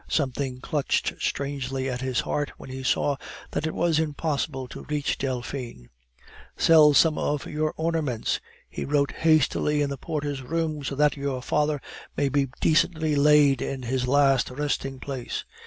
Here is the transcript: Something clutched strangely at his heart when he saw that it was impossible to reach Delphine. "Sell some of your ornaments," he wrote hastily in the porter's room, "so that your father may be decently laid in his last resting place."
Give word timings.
Something 0.09 0.61
clutched 0.61 1.13
strangely 1.21 1.87
at 1.87 2.01
his 2.01 2.21
heart 2.21 2.53
when 2.57 2.71
he 2.71 2.81
saw 2.81 3.17
that 3.51 3.67
it 3.67 3.75
was 3.75 3.99
impossible 3.99 4.67
to 4.69 4.85
reach 4.85 5.19
Delphine. 5.19 5.89
"Sell 6.57 6.95
some 6.95 7.19
of 7.19 7.45
your 7.45 7.75
ornaments," 7.77 8.39
he 8.67 8.83
wrote 8.83 9.11
hastily 9.11 9.79
in 9.79 9.91
the 9.91 9.97
porter's 9.99 10.41
room, 10.41 10.83
"so 10.83 10.95
that 10.95 11.17
your 11.17 11.39
father 11.43 11.79
may 12.17 12.29
be 12.29 12.47
decently 12.59 13.15
laid 13.15 13.61
in 13.61 13.83
his 13.83 14.07
last 14.07 14.49
resting 14.49 14.99
place." 14.99 15.45